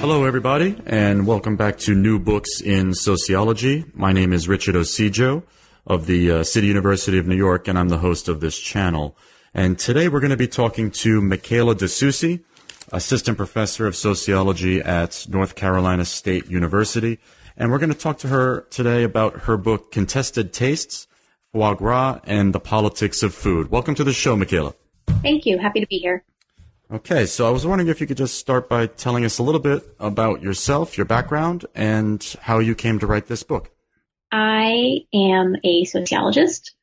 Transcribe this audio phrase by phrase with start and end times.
[0.00, 3.84] Hello, everybody, and welcome back to New Books in Sociology.
[3.94, 5.42] My name is Richard Ocejo
[5.86, 9.16] of the uh, City University of New York, and I'm the host of this channel.
[9.54, 12.44] And today we're going to be talking to Michaela DeSoucey,
[12.92, 17.18] Assistant Professor of Sociology at North Carolina State University.
[17.56, 21.08] And we're going to talk to her today about her book, Contested Tastes,
[21.52, 23.70] Foie Gras, and the Politics of Food.
[23.70, 24.74] Welcome to the show, Michaela.
[25.22, 25.58] Thank you.
[25.58, 26.22] Happy to be here.
[26.88, 29.60] Okay, so I was wondering if you could just start by telling us a little
[29.60, 33.72] bit about yourself, your background, and how you came to write this book.
[34.30, 36.76] I am a sociologist.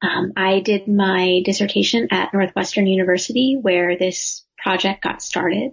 [0.00, 5.72] Um, I did my dissertation at Northwestern University where this project got started.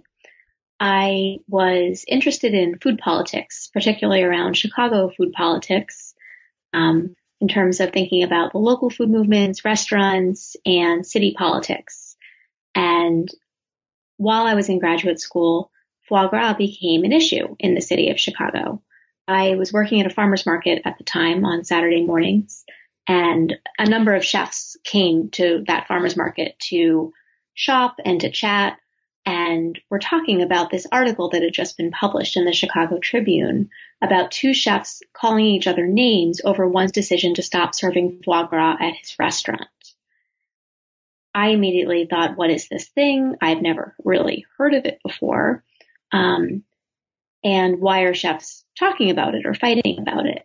[0.78, 6.12] I was interested in food politics, particularly around Chicago food politics,
[6.74, 12.16] um, in terms of thinking about the local food movements, restaurants, and city politics.
[12.74, 13.30] And
[14.18, 15.70] while I was in graduate school,
[16.08, 18.82] foie gras became an issue in the city of Chicago.
[19.26, 22.64] I was working at a farmer's market at the time on Saturday mornings,
[23.06, 27.12] and a number of chefs came to that farmer's market to
[27.54, 28.78] shop and to chat.
[29.24, 33.70] And we're talking about this article that had just been published in the Chicago Tribune
[34.02, 38.76] about two chefs calling each other names over one's decision to stop serving foie gras
[38.80, 39.68] at his restaurant.
[41.38, 43.36] I immediately thought, what is this thing?
[43.40, 45.62] I've never really heard of it before.
[46.10, 46.64] Um,
[47.44, 50.44] and why are chefs talking about it or fighting about it?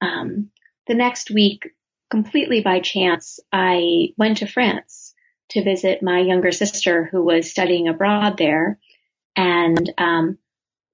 [0.00, 0.48] Um,
[0.86, 1.72] the next week,
[2.10, 5.12] completely by chance, I went to France
[5.50, 8.78] to visit my younger sister who was studying abroad there
[9.36, 10.38] and um,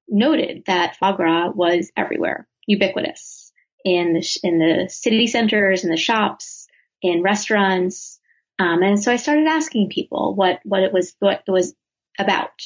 [0.09, 3.53] noted that foie gras was everywhere, ubiquitous
[3.85, 6.67] in the, in the city centers, in the shops,
[7.01, 8.18] in restaurants,
[8.59, 11.75] um, and so I started asking people what, what it was, what it was
[12.19, 12.61] about.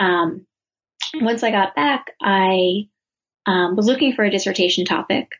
[0.00, 0.46] Um,
[1.14, 2.88] once I got back, I
[3.46, 5.30] um, was looking for a dissertation topic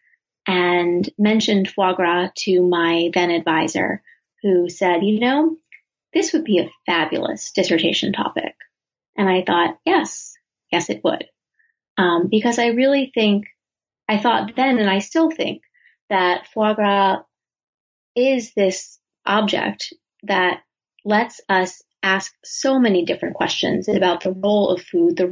[0.46, 4.02] and mentioned foie gras to my then advisor,
[4.42, 5.56] who said, you know,
[6.12, 8.54] this would be a fabulous dissertation topic.
[9.16, 10.34] And I thought, yes,
[10.70, 11.24] yes, it would.
[11.96, 13.46] Um, because I really think,
[14.08, 15.62] I thought then, and I still think
[16.10, 17.22] that foie gras
[18.14, 19.92] is this object
[20.24, 20.62] that
[21.04, 25.28] lets us ask so many different questions about the role of food, the